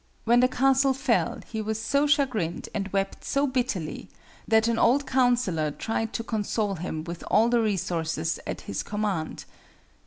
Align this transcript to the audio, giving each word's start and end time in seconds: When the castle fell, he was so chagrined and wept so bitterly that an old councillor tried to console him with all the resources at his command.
When 0.25 0.39
the 0.39 0.47
castle 0.47 0.95
fell, 0.95 1.41
he 1.45 1.61
was 1.61 1.79
so 1.79 2.07
chagrined 2.07 2.69
and 2.73 2.87
wept 2.87 3.23
so 3.23 3.45
bitterly 3.45 4.09
that 4.47 4.67
an 4.67 4.79
old 4.79 5.05
councillor 5.05 5.69
tried 5.69 6.11
to 6.13 6.23
console 6.23 6.73
him 6.73 7.03
with 7.03 7.23
all 7.29 7.49
the 7.49 7.61
resources 7.61 8.39
at 8.47 8.61
his 8.61 8.81
command. 8.81 9.45